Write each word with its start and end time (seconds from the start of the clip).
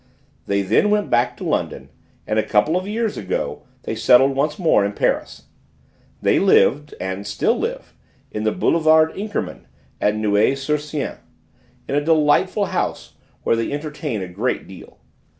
They 0.47 0.63
then 0.63 0.89
went 0.89 1.11
back 1.11 1.37
to 1.37 1.43
London, 1.43 1.89
and 2.25 2.39
a 2.39 2.43
couple 2.43 2.75
of 2.75 2.87
years 2.87 3.17
ago 3.17 3.67
they 3.83 3.93
settled 3.93 4.35
once 4.35 4.57
more 4.57 4.83
in 4.83 4.93
Paris. 4.93 5.43
They 6.23 6.39
lived, 6.39 6.95
and 6.99 7.27
still 7.27 7.55
live, 7.55 7.93
in 8.31 8.43
the 8.43 8.51
boulevard 8.51 9.13
Inkermann 9.15 9.67
at 10.01 10.15
Neuilly 10.15 10.55
sur 10.55 10.79
Seine, 10.79 11.17
in 11.87 11.93
a 11.93 12.01
delightful 12.03 12.65
house 12.65 13.13
where 13.43 13.55
they 13.55 13.71
entertain 13.71 14.23
a 14.23 14.27
great 14.27 14.67
deal. 14.67 14.97